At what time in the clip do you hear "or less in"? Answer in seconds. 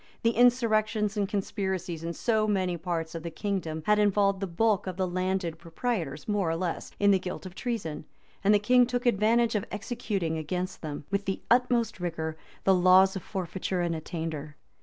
6.49-7.11